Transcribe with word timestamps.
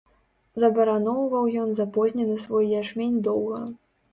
Забараноўваў 0.61 1.45
ён 1.65 1.69
запознены 1.81 2.41
свой 2.45 2.65
ячмень 2.81 3.21
доўга. 3.29 3.61